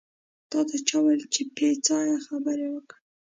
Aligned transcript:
تاته 0.49 0.77
چا 0.87 0.97
وېل 1.03 1.21
چې 1.33 1.41
پې 1.55 1.67
ځایه 1.87 2.17
خبرې 2.27 2.67
وکړه. 2.71 2.99